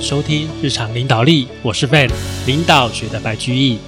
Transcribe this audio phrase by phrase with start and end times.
[0.00, 2.10] 收听日常领导力，我是 Van，
[2.46, 3.78] 领导学的白居易。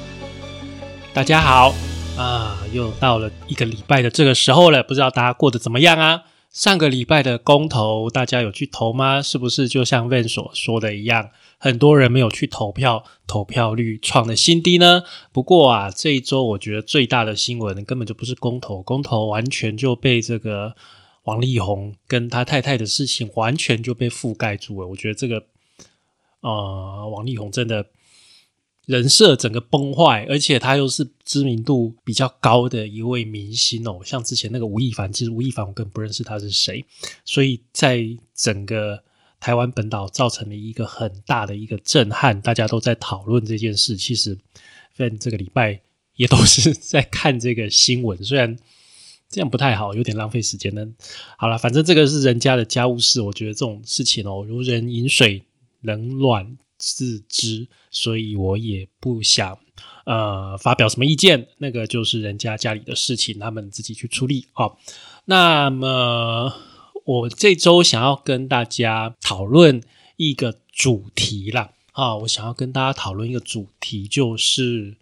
[1.12, 1.74] 大家好
[2.16, 6.22] 啊，又到了一个礼拜的这个时候了，不知道大家过得怎么样啊？
[6.50, 9.22] 上个礼拜的公投，大家有去投吗？
[9.22, 15.02] 是不是就像 Van 所说的一样，很多人没有去投票，投票率创了新低呢？
[15.30, 20.74] 不过啊，这一周我觉得最大的新闻根本就不是公投，公投完全就被这个。
[21.24, 24.88] 王力宏跟他太太的事情完全就被覆盖住了。
[24.88, 25.44] 我觉得这个，
[26.48, 27.86] 呃，王力宏真的
[28.86, 34.00] 人设整个崩坏，而且他又是知名度比较高的一位明星哦。
[34.04, 36.84] 像之前那个吴亦凡，其实吴亦凡我根本不认识他是谁，
[37.24, 38.02] 所以在
[38.34, 39.02] 整个
[39.38, 43.96] 台湾本岛造成了一个很大的一个震撼，大家都在讨论这件事。
[43.96, 44.38] 其实，
[44.94, 45.80] 在这个礼拜
[46.16, 48.56] 也都是 在看这个新闻，虽然。
[49.30, 50.88] 这样不太好，有点浪费时间呢。
[51.36, 55.42] 好了，反正这个是人家的家务事，我觉得这种事情哦，如人饮水，
[55.80, 59.58] 冷暖自知，所以我也不想
[60.04, 61.48] 呃发表什么意见。
[61.58, 64.46] 那个就是人家家里的事情，他们自己去处理。
[64.52, 64.78] 好，
[65.24, 66.52] 那么
[67.04, 69.82] 我这周想要跟大家讨论
[70.16, 71.70] 一个主题啦。
[71.92, 74.96] 啊，我想要跟大家讨论一个主题，就是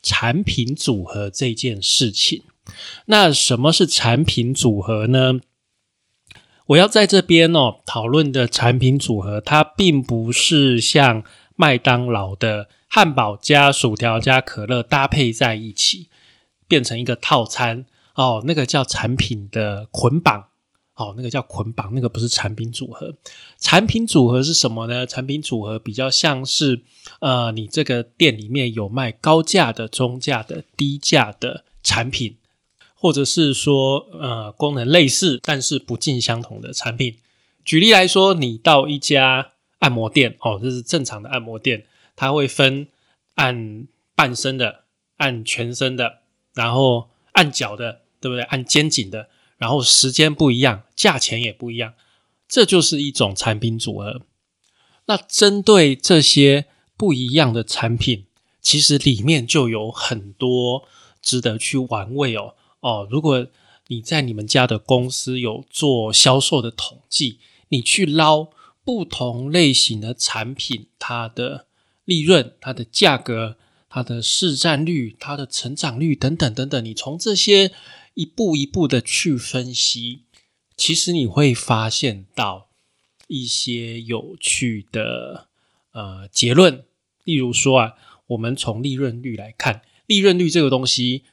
[0.00, 2.44] 产品组合这件事情。
[3.06, 5.40] 那什么是产品组合呢？
[6.66, 11.22] 我要在这边哦讨论的产品组合，它并不是像
[11.54, 16.08] 麦当劳的汉堡加薯条加可乐搭配在一起
[16.66, 20.46] 变成一个套餐哦，那个叫产品的捆绑
[20.96, 23.14] 哦，那个叫捆绑，那个不是产品组合。
[23.58, 25.06] 产品组合是什么呢？
[25.06, 26.82] 产品组合比较像是
[27.20, 32.38] 呃，你这个店里面有卖高价的、中价的、低价的产品。
[33.06, 37.16] 或者是说，呃，功能类似但是不尽相同的产品。
[37.64, 42.88] 举例来说，你到一家按摩店，哦，这是正常的按摩店，它会分
[43.36, 43.86] 按
[44.16, 44.86] 半身的、
[45.18, 46.18] 按全身的，
[46.52, 48.42] 然后按脚的，对不对？
[48.42, 51.94] 按肩颈的，然后时间不一样，价钱也不一样，
[52.48, 54.22] 这就是一种产品组合。
[55.04, 58.26] 那针对这些不一样的产品，
[58.60, 60.88] 其实里面就有很多
[61.22, 62.54] 值得去玩味哦。
[62.86, 63.48] 哦，如果
[63.88, 68.48] 你在你们家的公司有做销售的统计，你去捞
[68.84, 71.66] 不同类型的产品，它的
[72.04, 73.56] 利润、它的价格、
[73.88, 77.72] 它的市占率、它的成长率等等等等，你从这些
[78.14, 80.20] 一步一步的去分析，
[80.76, 82.68] 其实你会发现到
[83.26, 85.48] 一些有趣的
[85.90, 86.84] 呃结论。
[87.24, 87.94] 例如说啊，
[88.28, 91.24] 我们从利润率来看，利润率这个东西。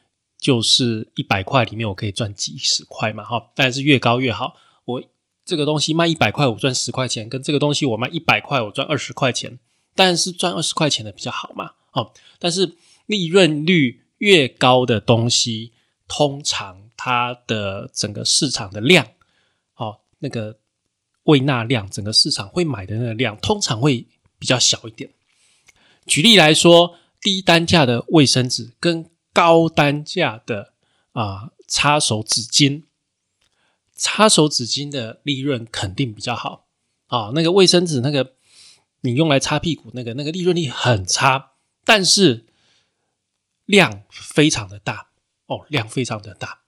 [0.44, 4.54] 就是一百块里面我可以赚几十块嘛，哈，当然是越高越好。
[4.84, 5.02] 我
[5.42, 9.58] 这个东西卖一百块，我赚十块钱；跟这个东西我卖一百块，我赚二十块钱，
[9.94, 12.12] 当然是赚二十块钱的比较好嘛，哦。
[12.38, 15.72] 但是利润率越高的东西，
[16.06, 19.06] 通常它的整个市场的量，
[19.76, 20.58] 哦，那个
[21.22, 24.06] 未纳量，整个市场会买的那个量，通常会
[24.38, 25.08] 比较小一点。
[26.04, 30.72] 举例来说，低单价的卫生纸跟高单价的
[31.12, 32.84] 啊，擦手纸巾，
[33.92, 36.66] 擦手纸巾的利润肯定比较好
[37.08, 37.32] 啊。
[37.34, 38.34] 那个卫生纸，那个
[39.00, 41.50] 你用来擦屁股，那个那个利润率很差，
[41.84, 42.46] 但是
[43.64, 45.08] 量非常的大
[45.46, 46.60] 哦，量非常的大。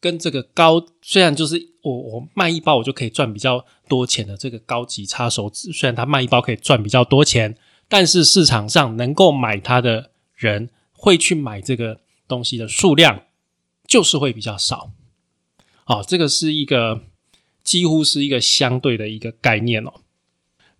[0.00, 7.56] 跟这个高，虽然就是我我卖一包我就可以赚比较多钱的这个高级擦手纸，虽然它卖一包可以赚比较多钱，
[7.88, 12.03] 但是市场上能够买它的人会去买这个。
[12.34, 13.22] 东西的数量
[13.86, 14.90] 就是会比较少，
[15.86, 17.04] 哦，这个是一个
[17.62, 19.92] 几乎是一个相对的一个概念哦。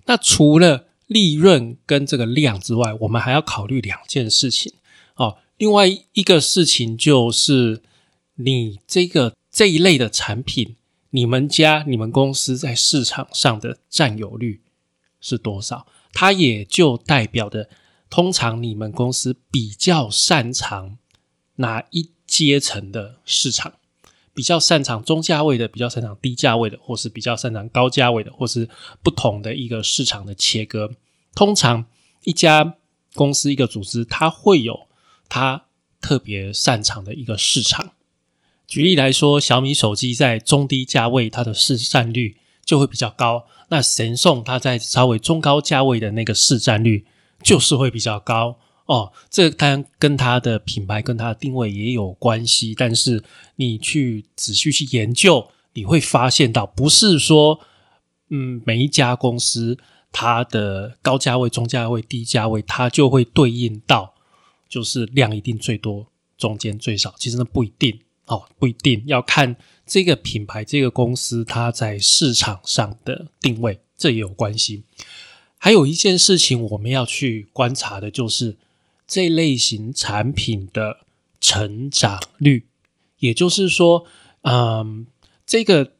[0.07, 4.73] 那除了利润跟这个量之外，我们还要考虑两件事情
[5.15, 5.39] 哦。
[5.59, 7.83] 另外一个事情就是，
[8.35, 10.77] 你这个这一类的产品，
[11.11, 14.63] 你们家、你们公司在市场上的占有率
[15.21, 15.87] 是多少？
[16.13, 17.71] 它也就代表的，
[18.11, 20.99] 通常你们公司比较擅长。
[21.57, 23.75] 哪一阶层的市场
[24.33, 28.69] 比较擅长中价位的，比较擅长低价位的，或是比较擅长高价位的，或是
[29.03, 30.91] 不同的一个市场的切割？
[31.35, 31.87] 通常
[32.25, 32.75] 一家
[33.15, 34.89] 公司一个组织，它会有
[35.29, 35.67] 它
[36.01, 37.93] 特别擅长的一个市场。
[38.67, 47.07] 举例来说，小米手机在中低价位，它的市占率就会比较高；那神送它在稍微中高价位的那个市占率
[47.43, 48.59] 就是会比较高。
[48.87, 52.75] 哦，这当然跟它的品牌、跟它的定位也有关系。
[52.77, 53.23] 但是
[53.57, 57.61] 你去仔细去研究，你会发现到，不是说，
[58.29, 59.79] 嗯，每一家公司
[60.13, 64.15] 它的高价位、中价位、低价位，它就会对应到
[64.69, 67.15] 就是量一定最多，中间最少。
[67.19, 74.85] 其实那不一定哦，不一定要看这个品牌、这个公司它在市场上的定位，这也有关系。
[75.57, 78.59] 还有一件事情我们要去观察的就是
[79.07, 80.99] 这类型产品的
[81.41, 82.67] 成长率，
[83.19, 84.05] 也就是说，
[84.43, 85.07] 嗯，
[85.47, 85.93] 这个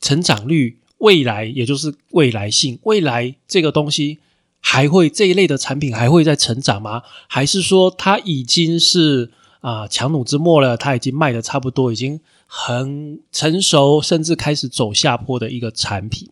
[0.00, 0.80] 成长率。
[0.98, 4.18] 未来，也就是未来性，未来这个东西
[4.60, 7.02] 还会这一类的产品还会在成长吗？
[7.28, 10.74] 还是说它已经是啊强弩之末了？
[10.74, 16.30] 它已经卖的差不多，已经很成熟，甚至开始走下坡的一个产品？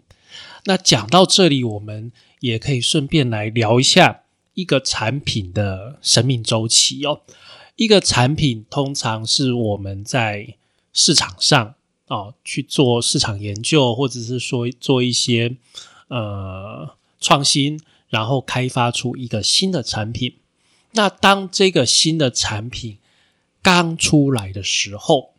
[0.64, 2.10] 那讲到这里，我们
[2.40, 4.22] 也可以顺便来聊一下
[4.54, 7.20] 一个产品的生命周期哦。
[7.76, 10.56] 一个产品通常是我们在
[10.92, 11.74] 市场上。
[12.06, 15.56] 哦，去做市场研究，或者是说做一些
[16.08, 17.80] 呃创新，
[18.10, 20.36] 然后开发出一个新的产品。
[20.92, 22.98] 那当这个新的产品
[23.62, 25.32] 刚出来的时候，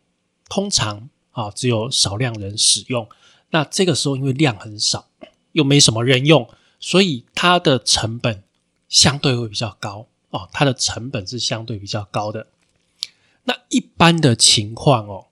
[0.48, 3.08] 通常啊只有少量人使用。
[3.50, 5.06] 那这个时候因为量很少，
[5.52, 6.48] 又没什么人用，
[6.80, 8.42] 所以它的成本
[8.88, 10.48] 相对会比较高哦。
[10.52, 12.48] 它的成本是相对比较高的。
[13.44, 15.26] 那一般的情况哦。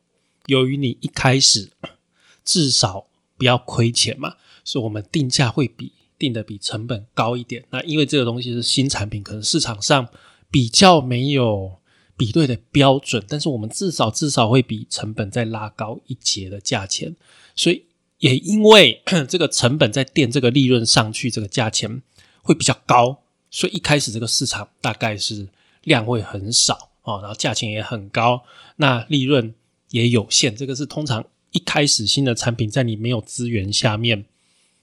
[0.47, 1.71] 由于你一开始
[2.45, 3.07] 至少
[3.39, 7.65] 不要亏钱嘛，所以我们定价会比定的比成本高一点。
[7.71, 10.07] 那因为这个东西是新产品，可能市场上
[10.51, 11.79] 比较没有
[12.15, 17.17] 比对的标准，但是我们至少至少会比成本再拉高一截的价钱。
[17.57, 17.87] 所以
[18.19, 22.03] 也因为 这个成本在垫这个利润上去，这个价钱
[22.43, 23.23] 会比较高，
[23.55, 25.47] 所以一开始这个市场大概是
[25.85, 28.43] 量会很少哦，然后价钱也很高，
[28.77, 29.55] 那利润。
[29.91, 34.25] 也有限，这个是通常一开始新的产品在你没有资源下面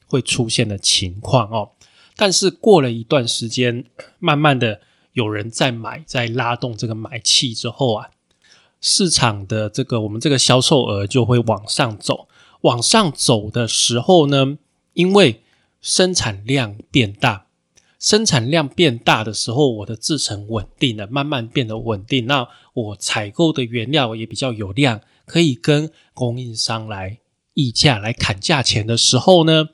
[0.07, 1.71] 会出现的情况哦。
[2.15, 3.83] 但是过了一段时间，
[4.19, 4.79] 慢慢的
[5.12, 8.12] 有人在买，在拉动这个买气之后啊，
[8.79, 12.29] 市场的这个我们这个销售额就会往上走。
[12.62, 14.57] 往上走的时候呢，
[14.94, 15.41] 因为
[15.81, 17.47] 生产量变大。
[18.01, 22.25] 生产量变大的时候，我的制成稳定了，慢慢变得稳定。
[22.25, 27.19] 那我采购的原料也比较有量，可以跟供应商来
[27.53, 29.69] 议价、来砍价钱的时候呢，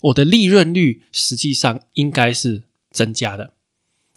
[0.00, 3.52] 我的利润率实际上应该是增加的。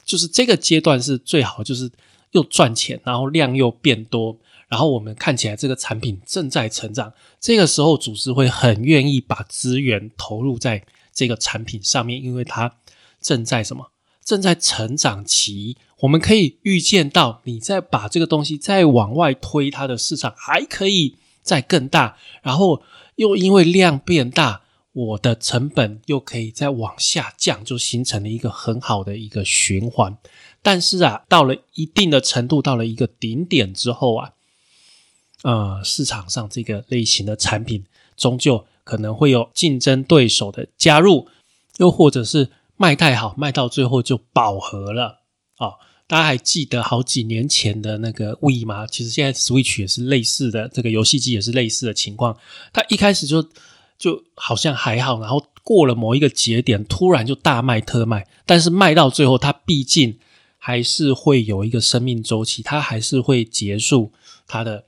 [0.03, 1.91] 就是这个阶段是最好，就是
[2.31, 7.13] 又赚钱，然后量又变多，然后我们看起来这个产品正在成长。
[7.39, 10.83] 这个时候，组织会很愿意把资源投入在
[11.13, 12.77] 这个产品上面，因为它。
[13.21, 13.91] 正在什么？
[14.23, 22.83] 正在成长期，我们可以预见到，你再把这个东西再往外推，它的市场还可以再更大，然后
[23.15, 24.61] 又因为量变大，
[24.93, 30.15] 我的成本又可以再往下降，就形成了一个很好的一个循环。
[30.61, 34.33] 但是啊，到了一定的程度，到了一个顶点之后啊，
[35.41, 37.83] 呃，市场上这个类型的产品
[38.15, 41.27] 终究可能会有竞争对手的加入，
[41.77, 42.51] 又或者是。
[42.81, 45.21] 卖太好，卖到最后就饱和了
[45.59, 45.75] 哦。
[46.07, 48.87] 大家还记得好几年前的那个 We 吗？
[48.87, 52.35] 其实现在 Switch 也是类似的，这个游戏机也是类似的情况。
[52.73, 53.47] 它一开始就
[53.99, 58.27] 就好像还好，然后过了某一个节点，突然就大卖特卖。
[58.47, 60.17] 但是卖到最后，它毕竟
[60.57, 64.11] 还是会有一个生命周期，它还是会结束
[64.47, 64.83] 它的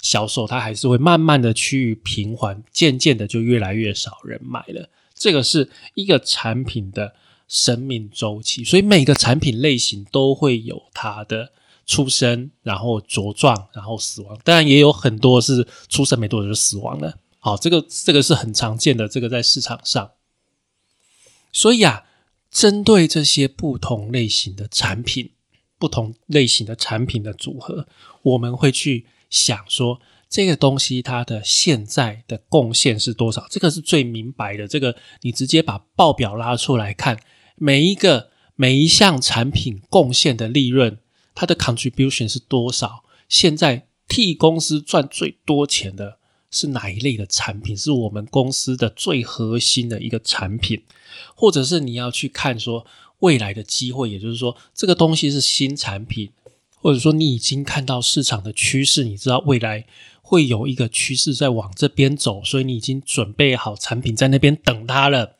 [0.00, 4.88] 销售，它还是会慢慢的趋于平缓，渐渐的就越来越少人买了。
[5.14, 7.14] 这个是一个产品的。
[7.46, 11.52] 生命周期，所以每个产品类型都会有它的
[11.86, 14.38] 出生，然后茁壮，然后死亡。
[14.42, 17.18] 当然也有很多是出生没多久就死亡了。
[17.38, 20.12] 好，这个这个是很常见的，这个在市场上。
[21.52, 22.04] 所以啊，
[22.50, 25.32] 针对这些不同类型的产品，
[25.78, 27.86] 不同类型的产品的组合，
[28.22, 33.46] 我们会去想说，这个东西它的现在的贡献是多少？
[33.50, 34.66] 这个是最明白的。
[34.66, 37.20] 这个你直接把报表拉出来看。
[37.56, 40.98] 每一个每一项产品贡献的利润，
[41.34, 43.04] 它的 contribution 是多少？
[43.28, 46.18] 现在替公司赚最多钱的
[46.50, 47.76] 是哪一类的产品？
[47.76, 50.82] 是我们公司的最核心的一个产品，
[51.34, 52.86] 或者是你要去看说
[53.20, 56.30] 未来的机会，也就是说这个东西是新产品，
[56.76, 59.86] 或者说你已经看到市场的趋势，你知道未来
[60.22, 65.33] 会有一个趋势在往这边走，所以你已经准备好产品在那边等它了。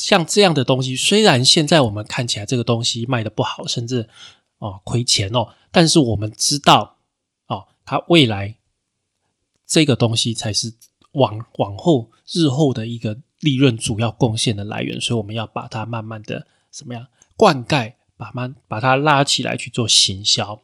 [0.00, 4.08] 像这样的东西，虽然现在我们看起来这个东西卖的不好，甚至
[4.58, 6.98] 哦亏钱哦，但是我们知道
[7.48, 8.56] 哦，它未来
[9.66, 10.72] 这个东西才是
[11.12, 20.60] 往往后日后的一个利润主要贡献的来源，所以我们要把它慢慢的怎么样灌溉，把慢把它拉起来去做行销。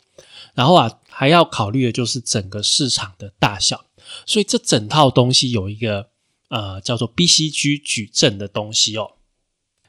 [0.54, 3.84] 然后啊，还要考虑的就是整个市场的大小，
[4.24, 6.08] 所以这整套东西有一个
[6.50, 9.10] 呃叫做 BCG 矩阵的东西哦。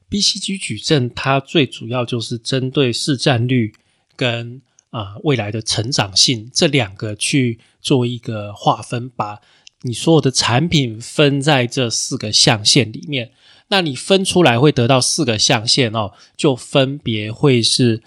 [0.09, 3.73] BCG 矩阵它最主要就是针对市占率
[4.15, 9.41] 跟啊未来的成长性这两个去做一个划分，把
[9.81, 13.31] 你所有的产品分在这四个象限里面。
[13.67, 18.03] 那你分出来会得到四个象限哦，就分别会是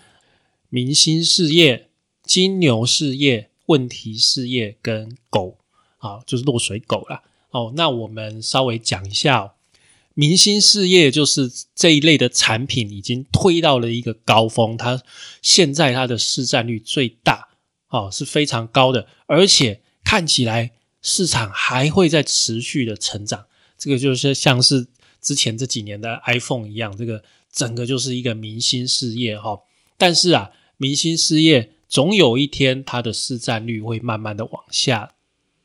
[0.69, 1.87] 明星事业。
[2.23, 5.57] 金牛事业、问题事业跟狗，
[5.97, 7.23] 啊，就是落水狗啦。
[7.50, 9.55] 哦，那我们稍微讲一下，
[10.18, 15.00] 明星事业就是这一类的产品已经推到了一个高峰，它
[15.42, 17.50] 现在它的市占率最大，
[17.88, 20.72] 哦，是非常高的，而且看起来
[21.02, 23.46] 市场还会在持续的成长。
[23.78, 24.88] 这个就是像是
[25.20, 27.22] 之前这几年的 iPhone 一样，这个
[27.52, 29.60] 整个就是一个明星事业哈。
[29.96, 31.75] 但是啊，明星事业。
[31.88, 35.14] 总有一天，它的市占率会慢慢的往下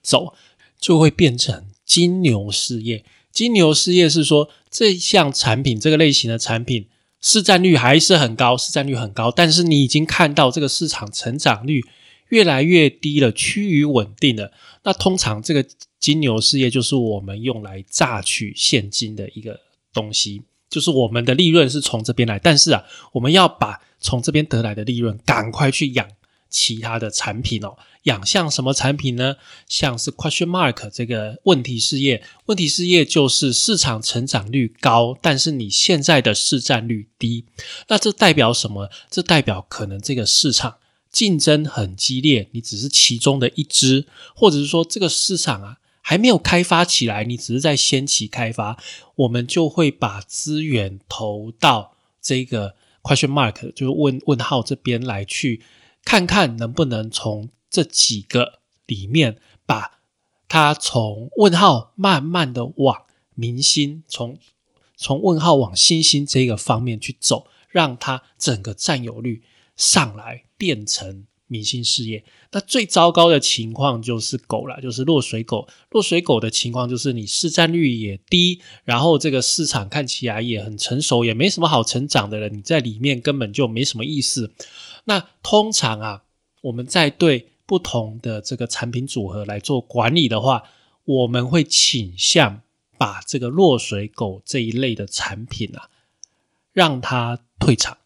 [0.02, 0.34] 走，
[0.80, 3.04] 就会变成金牛事业。
[3.34, 6.86] 金牛事业是说，这项产品这个类型的产品
[7.20, 11.84] 市占率还是很高，市占率很高，但是你已经看到这个市场成长率
[12.30, 14.52] 越来越低了，趋于稳定了。
[14.84, 15.66] 那通常这个
[16.00, 19.60] 金牛事业就是我们用来榨取现金的一个
[19.92, 20.44] 东西。
[20.70, 26.08] 就是我们的利润是从这边来，但是啊，我们要把从这边得来的利润赶快去养
[26.50, 27.78] 其他的产品哦。
[28.04, 29.36] 养像什么产品呢？
[29.68, 37.46] 像是 question mark 这个问题事业，问题事业就是市场成长率高，但是你现在的市占率低。
[37.88, 38.90] 那这代表什么？
[39.10, 40.78] 这代表可能这个市场
[41.12, 45.78] 竞争很激烈，你只是其中的一只，或者是说这个市场啊。
[46.06, 48.78] 还没有开发起来，你只是在先期开发，
[49.16, 55.62] 我们就会把资源投到这个 question mark，就是问问号这边来，去
[56.04, 60.00] 看看能不能从这几个里面，把
[60.48, 64.38] 它从问号慢慢的往明星，从
[64.96, 69.42] 从问号往星星这个方面去走，让它整个占有率
[69.76, 71.26] 上来，变成。
[71.48, 75.68] 明星事业，那最糟糕的情况就是狗了，就是落水狗。
[75.92, 82.50] 落水狗的情况就是你市占率也低，然后这个市场看起来也很成熟，也没什么好成长的了。
[82.50, 84.52] 你在里面根本就没什么意思。
[85.04, 86.24] 那通常啊，
[86.62, 90.62] 我们在对不同的这个产品组合来做管理的话，
[91.06, 92.62] 我们会倾向
[93.00, 95.90] 把这个落水狗这一类的产品啊，
[96.72, 97.98] 让它退场。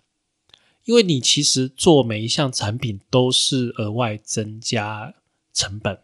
[0.85, 5.13] 因为你其实做每一项产品都是额外增加
[5.53, 5.99] 成本，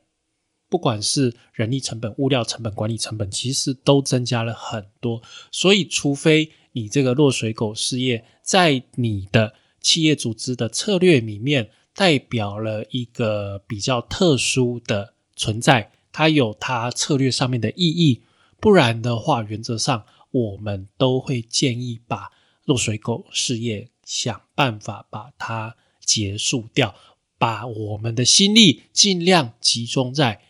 [0.68, 5.22] 不管是人力成本、物料成本、管理成本，其实都增加了很多。
[5.54, 18.22] 所以，除非你这个落水狗事业在你的企业组织的策略里面代表了一个比较特殊的存在，它有它策略上面的意义，
[18.60, 22.32] 不然的话，原则上我们都会建议把
[22.66, 23.90] 落水狗事业。
[24.06, 26.94] 想办法把它结束掉，
[27.38, 30.42] 把我们的心力尽量集中在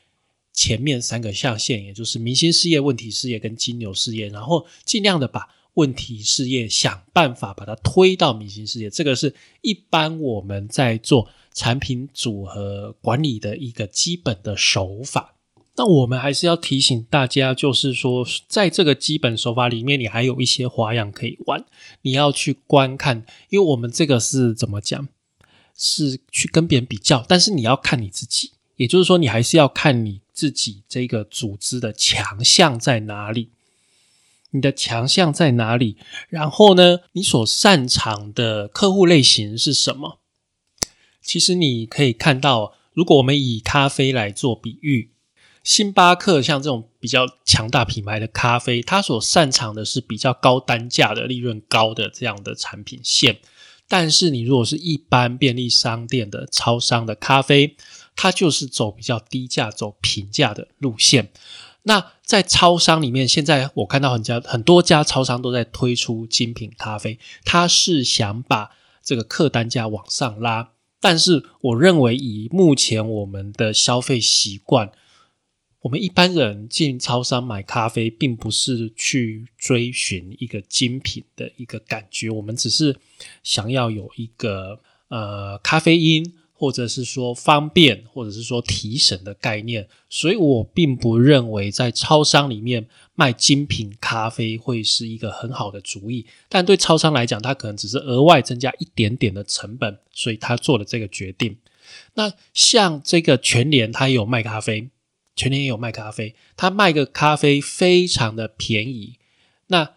[0.51, 8.89] 前面三个象限，也就是明星事业、问题事业跟金牛事业，然后尽量的把问题事业想办法把它推到明星事业。
[8.89, 15.35] 这个是一般我们在做产品组合管理的一个基本的手法。
[15.75, 21.65] 那我们还是要提醒大家，就是说，在这个基本手法里面，你还有一些花样可以玩。
[22.03, 25.07] 你要去观看，因为我们这个是怎么讲，
[25.75, 33.49] 是去跟别人比较，但是你要看你自己，也就是说，你还是要看你自己这个组织的强项在哪里，
[34.53, 35.97] 你的强项在哪里，
[36.29, 40.19] 然后呢，你所擅长的客户类型是什么？
[41.21, 45.09] 其实你可以看到，如果我们以咖啡来做比喻。
[45.63, 53.39] 星巴克像这种比较强大品牌的咖啡，它所擅长的是比较高单价的、利润高的这样的产品线。
[53.87, 57.77] 但是你如果是一般便利商店的超商的咖啡，
[58.13, 61.31] 它就是走比较低价、走平价的路线。
[61.83, 68.71] 那在超商里面，现在我看到很家很多家超商都在推出精品咖啡，它是想把
[69.03, 70.71] 这个客单价往上拉。
[71.01, 74.89] 但是我认为，以目前我们的消费习惯，
[75.81, 82.95] 我们一般人进超商买咖啡，并不是去追寻一个精品的一个感觉，我们只是
[83.43, 86.33] 想要有一个呃咖啡因，
[86.63, 96.25] 或者是说方便，或者是说提神的概念，所以我并不认为在超商里面卖精品咖啡会是一个很好的主意。
[96.47, 101.57] 但对超商来讲，它可能只是额外增加一点点的成本，所以他做了这个决定。
[102.13, 104.89] 那像这个全联，它也有卖咖啡，
[105.35, 109.17] 全联也有卖咖啡，它卖个咖啡非常的便宜，
[109.67, 109.95] 那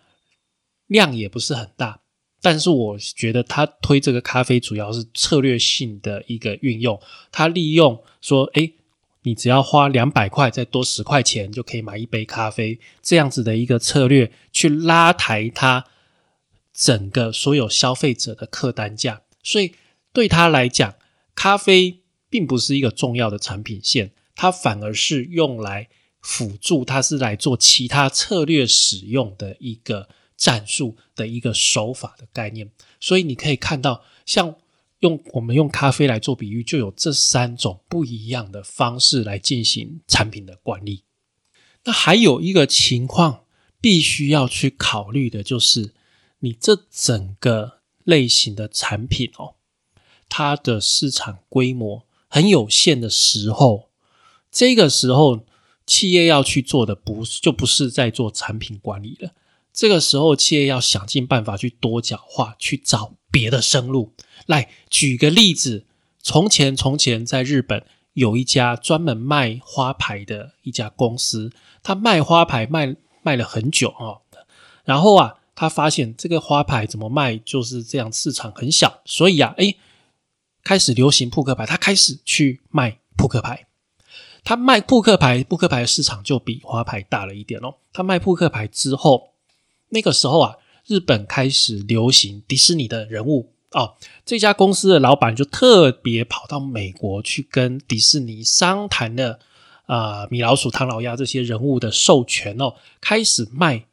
[0.88, 2.00] 量也不是很大。
[2.48, 6.96] 但是我觉得他推这个咖啡主要是策略性的一个运用，
[7.32, 8.70] 他利用说，哎，
[9.22, 15.86] 你只要花两百块，再多十块钱就可以买一杯咖啡，这样子的一个策略去拉抬他
[16.72, 19.72] 整个所有消费者的客单价，所以
[20.12, 20.94] 对他来讲，
[21.34, 21.98] 咖啡
[22.30, 25.88] 并不是一个重要的产品线，它反而是用来
[26.20, 30.08] 辅助，它是来做其他策略使用的一个。
[30.36, 34.54] 战术的一个手法的概念，所以你可以看到，像
[35.00, 41.04] 用我们用咖啡来做比喻，就有这三种不一样的方式来进行产品的管理。
[41.84, 43.44] 那还有一个情况
[43.80, 45.92] 必须要去考虑的，就是
[46.40, 49.54] 你这整个类型的产品哦，
[50.28, 53.90] 它的市场规模很有限的时候，
[54.50, 55.44] 这个时候
[55.86, 59.30] 企业要去做的，不就不是在做产品管理了。
[59.76, 64.14] 这个时候，企业要想尽办法去多角化，去找别的生路。
[64.46, 65.84] 来举个例子，
[66.22, 71.52] 从前从前在日本有一家专门卖花牌的一家公司，
[71.82, 74.22] 他卖花牌卖卖了很久哦。
[74.86, 79.74] 然后啊，他发现这个花牌怎么卖就是这样，市场很小，所以啊，哎，
[80.64, 83.66] 开始流行扑克牌，他开始去卖扑克牌。
[84.42, 87.74] 他卖扑克牌，扑克牌的市场就比花牌大了一点哦。
[87.92, 89.34] 他卖扑克牌之后。
[89.90, 93.94] 那个时候啊，日本开始流行迪士尼的人物哦。
[94.24, 99.38] 这家公司的老板就特别跑到美国去跟迪士尼商谈了
[99.86, 103.86] 啊，米老鼠、唐老鸭这些人物的授权哦，开始卖，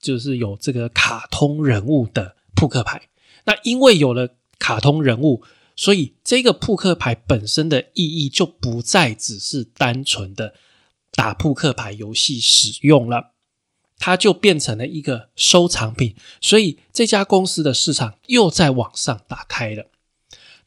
[0.00, 3.08] 就是有这个卡通人物的扑克牌。
[3.44, 5.42] 那因为有了卡通人物，
[5.76, 10.54] 所以这个扑克牌本身的意义就不再只是单纯的
[11.12, 13.32] 打扑克牌游戏使用了。
[13.98, 19.86] 它就变成了一个收藏品，所以这家公司的市场又在往上打开了。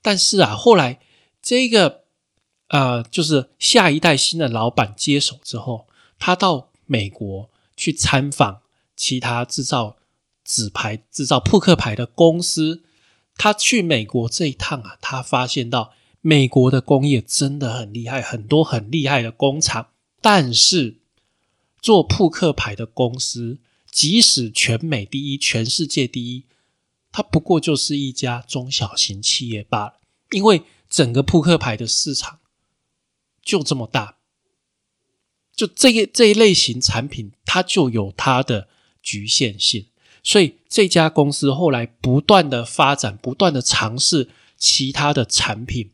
[0.02, 1.00] 但是啊，后来
[1.41, 2.02] 这个
[2.67, 5.88] 呃，就是下一代新的老板接手之后，
[6.20, 8.62] 他到美国去参访
[8.98, 9.96] 其他制造
[10.44, 12.84] 纸牌、制造扑克牌的公司。
[13.38, 19.88] 他去美国这一趟啊，他发现到美国的工业真的很厉害，很多很厉害的工厂，
[20.22, 21.01] 但是。
[21.82, 23.60] 做扑克牌的公司，
[23.91, 26.46] 即使全美第一、全世界第一，
[27.12, 30.00] 它不过就是一家中小型企业罢了。
[30.30, 32.39] 因为整个扑克牌的市场
[33.44, 34.17] 就这么大，
[35.56, 38.70] 就这一这一类型产品，它就有它的
[39.02, 39.88] 局限性。
[40.24, 45.91] 所以这家公司后来不断的发展，不断的尝试其他的产品，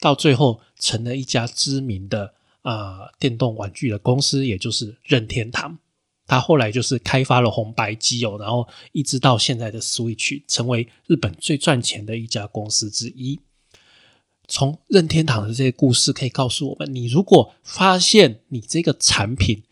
[0.00, 2.34] 到最后成了一家知名的。
[2.62, 5.78] 啊，电动玩具的公司，也就是任天堂，
[6.26, 13.40] 他后来就是开发了红白机哦，然后一直到现在的 Switch，成为日本最赚钱的一家公司之一。
[14.46, 19.62] 从任天堂的这些故事可以告诉我们，你如果发现你这个产品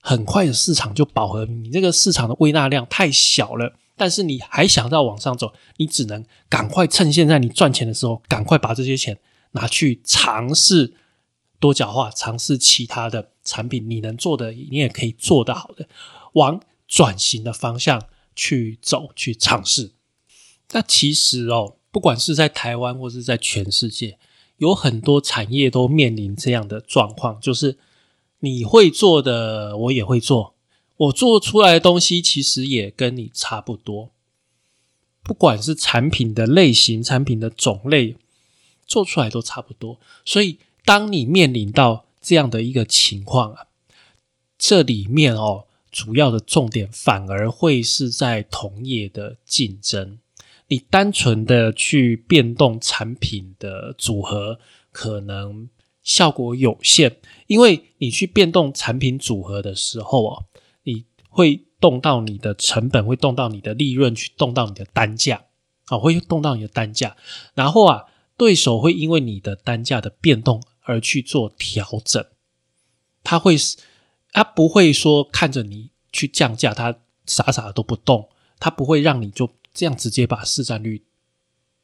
[0.00, 9.18] 很快的市场就饱和，你这个市场的微纳量太小了，但是你还想要往上走，你只能赶快趁现在你赚钱的时候，赶快把这些钱
[9.52, 10.94] 拿去尝试。
[11.62, 15.88] 多角化，尝试其他的产品，你能做的，你也可以做得好的，
[16.32, 19.92] 往转型的方向去走，去尝试。
[20.72, 24.18] 那其实哦，不管是在台湾或是在全世界，
[24.56, 27.78] 有很多产业都面临这样的状况，就是
[28.40, 30.56] 你会做的，我也会做，
[30.96, 34.10] 我做出来的东西其实也跟你差不多，
[35.22, 38.16] 不管是产品的类型、产品的种类，
[38.84, 40.58] 做出来都差不多，所以。
[40.84, 43.66] 当你面临到这样的一个情况啊，
[44.58, 50.18] 这里面哦，主要的重点反而会是在同业的竞争。
[50.68, 54.58] 你单纯的去变动产品的组合，
[54.90, 55.68] 可能
[56.02, 57.16] 效果有限，
[57.46, 60.44] 因为你去变动产品组合的时候哦，
[60.84, 65.44] 你会动到你的成本，会动到你的利润，去动到你的单价
[65.86, 67.16] 啊，会动到你的单价。
[67.54, 68.04] 然后啊，
[68.36, 70.62] 对手会因为你的单价的变动。
[70.82, 72.24] 而去做调整，
[73.22, 73.56] 他会，
[74.32, 81.04] 他不会说看着你去降价，他傻傻的都不动，他不会让你就这样直接把市占率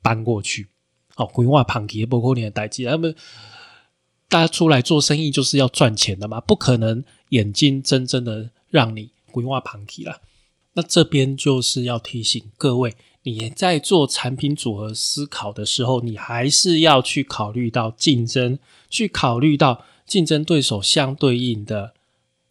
[0.02, 0.68] 搬过去，
[1.16, 3.12] 哦，规划旁企业包括你的代际，那么
[4.28, 10.20] 大家出来做生意就是要赚钱的嘛，不可能眼睛睁睁的让你规划旁企了。
[10.74, 21.94] 那这边就是要提醒各位，你在做产品组合思考的时候，你还是要去考虑到竞争，去考虑到竞争对手相对应的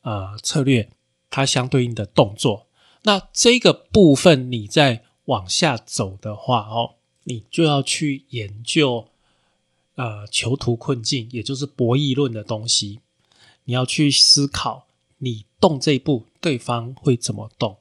[0.01, 0.89] 呃策略，
[1.29, 2.67] 它相对应的动作。
[3.03, 9.07] 那这个部分你在往下走的话，哦，你就要去研究
[9.95, 12.99] 呃囚徒困境，也就是博弈论的东西。
[13.63, 17.77] 你要去思考，你动这一步，对方会怎么动？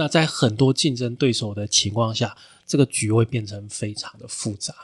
[0.00, 2.34] 那在很多竞争对手的情况下，
[2.66, 4.74] 这个局会变成非常的复杂。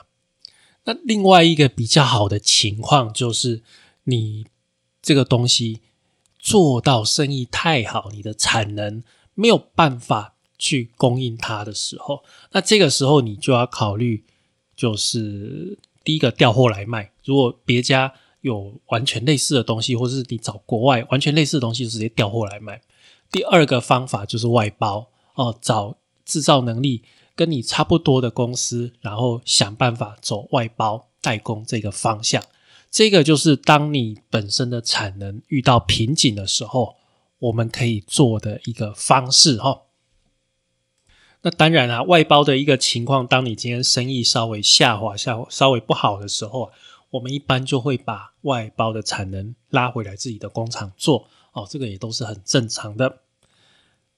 [0.83, 3.63] 那另外一个比较好的情况就是，
[4.03, 4.45] 你
[5.01, 5.81] 这个东西
[6.37, 9.01] 做到生意太好，你的产能
[9.33, 14.23] 没有办法去供应它的时候，那这个时候你就要考虑，
[14.75, 17.11] 就是第一个调货来卖。
[17.25, 22.79] 如果别家有完全类似的东西，或是你找国外完全类似的东西，直接调货来卖。
[23.31, 27.03] 第二个方法就是外包哦，找制造能力
[27.35, 32.43] 跟你差不多的公司，然后想办法走外包代工这个方向。
[32.89, 36.95] 这个就是当你本身的产能遇到瓶颈的时候，
[37.39, 39.81] 我们可以做的一个方式哈。
[41.41, 46.71] 那当然啊，外包的一个情况，当你今天生意稍微下滑、下稍微不好的时候，
[47.11, 51.29] 我们一般就会把外包的产能拉回来自己的工厂做。
[51.57, 53.21] 哦，这个也都是很正常的。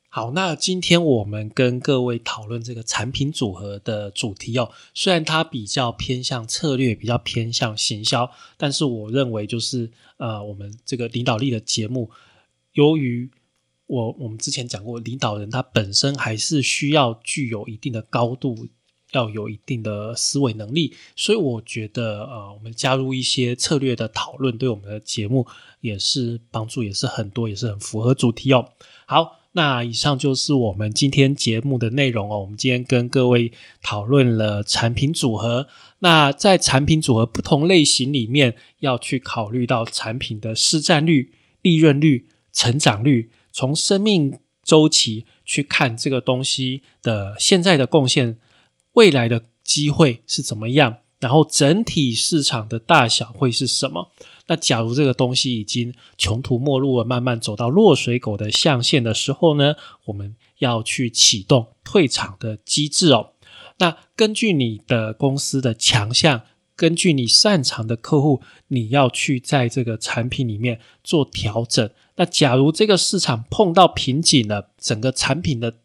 [0.09, 12.09] 好，那今天我们跟各位讨论这个产品组合的主题哦，虽然它比较偏向策略，比较偏向行销，但是我认为就是呃，我们这个领导力的节目，
[12.73, 13.29] 由于
[13.85, 18.67] 我我们之前讲过，领导人他本身还是需要具有一定的高度。
[19.11, 25.47] 要有一定的思维能力，所以我觉得，呃，我们加入一些策略的讨论，对我们的节目
[25.81, 28.69] 也是帮助，也是很多，也是很符合主题哦。
[29.07, 32.41] 好，那以上就是我们今天节目的内容哦。
[32.41, 35.67] 我们今天跟各位讨论了产品组合，
[35.99, 48.37] 那在产品组合不同类型里面，要去考虑到产品的市占率、利润率、成长率，从生命周期去看这个东西的现在的贡献。
[48.99, 50.97] 未来的机会是怎么样？
[51.21, 54.11] 然后整体市场的大小会是什么？
[54.47, 59.75] 那假如这个东西已经穷途末路了，慢慢走到落水狗的象限的时候呢？
[60.07, 63.31] 我们要去启动退场的机制哦。
[63.77, 66.41] 那根据你的公司的强项，
[66.75, 71.89] 根据你擅长的客户，你要去在这个产品里面做调整。
[72.17, 75.75] 那假如这个市场碰到瓶颈了，整个产品的。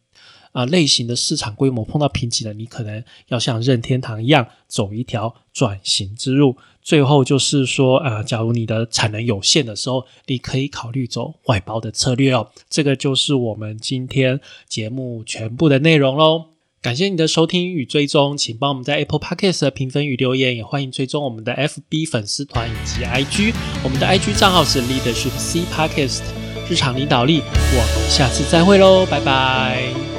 [0.55, 6.57] 啊，类型的市场规模碰到瓶颈了，你可能要像任天堂一样走一条转型之路。
[6.81, 12.51] 最后就是说，啊，假如你的产能有限的时候，你可以考虑走外包的策略哦。
[12.71, 14.39] 这个就是我们今天
[14.69, 16.47] 节目全部的内容喽。
[16.81, 23.55] 感谢你的收听与追踪，请帮我们在 Apple Podcast 的评分与留言，也欢迎追踪我们的 FB 粉丝团以及 IG。
[23.83, 26.21] 我们的 IG 账号是 Leadership C Podcast，
[26.69, 27.41] 日常领导力。
[27.47, 30.14] 我下次再会喽，拜拜。